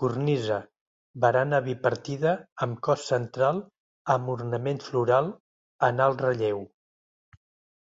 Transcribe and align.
Cornisa, 0.00 0.54
barana 1.24 1.60
bipartida 1.66 2.32
amb 2.66 2.80
cos 2.86 3.04
central 3.10 3.60
amb 4.16 4.32
ornament 4.34 4.82
floral, 4.88 5.30
en 5.90 6.02
alt 6.08 6.26
relleu. 6.26 6.60